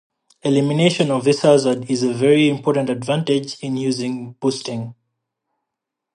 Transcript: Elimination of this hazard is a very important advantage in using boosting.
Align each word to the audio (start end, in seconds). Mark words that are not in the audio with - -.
Elimination 0.41 1.11
of 1.11 1.23
this 1.23 1.41
hazard 1.43 1.87
is 1.87 2.01
a 2.01 2.11
very 2.11 2.49
important 2.49 2.89
advantage 2.89 3.59
in 3.59 3.77
using 3.77 4.31
boosting. 4.31 4.95